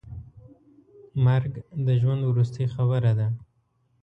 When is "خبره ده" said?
2.75-3.27